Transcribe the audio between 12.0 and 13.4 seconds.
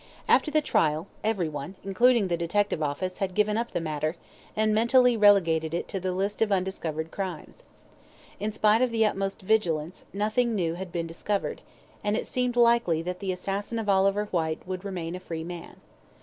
and it seemed likely that the